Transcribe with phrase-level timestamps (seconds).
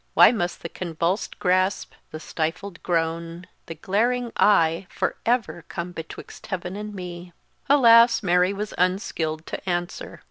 [0.15, 6.47] Why must the convulsed grasp, the stifled groan, the glaring eye, for ever come betwixt
[6.47, 7.33] heaven and me?"
[7.69, 8.23] Alas!
[8.23, 10.19] Mary was unskilled to answer.